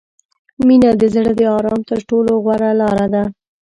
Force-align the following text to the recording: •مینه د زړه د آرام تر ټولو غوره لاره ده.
•مینه 0.65 0.91
د 1.01 1.03
زړه 1.13 1.31
د 1.39 1.41
آرام 1.57 1.79
تر 1.89 1.99
ټولو 2.09 2.31
غوره 2.43 2.71
لاره 2.81 3.07
ده. 3.13 3.23